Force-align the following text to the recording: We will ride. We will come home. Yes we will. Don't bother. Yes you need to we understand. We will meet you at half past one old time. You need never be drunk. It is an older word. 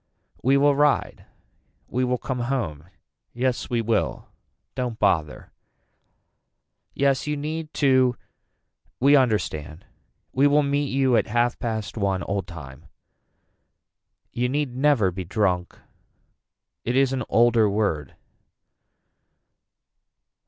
We 0.41 0.57
will 0.57 0.75
ride. 0.75 1.25
We 1.87 2.03
will 2.03 2.17
come 2.17 2.39
home. 2.49 2.85
Yes 3.33 3.69
we 3.69 3.81
will. 3.81 4.29
Don't 4.73 4.97
bother. 4.97 5.51
Yes 6.95 7.27
you 7.27 7.37
need 7.37 7.71
to 7.75 8.15
we 8.99 9.15
understand. 9.15 9.85
We 10.33 10.47
will 10.47 10.63
meet 10.63 10.89
you 10.89 11.15
at 11.17 11.27
half 11.27 11.59
past 11.59 11.97
one 11.99 12.23
old 12.23 12.47
time. 12.47 12.87
You 14.31 14.49
need 14.49 14.75
never 14.75 15.11
be 15.11 15.23
drunk. 15.23 15.77
It 16.83 16.95
is 16.95 17.13
an 17.13 17.21
older 17.29 17.69
word. 17.69 18.15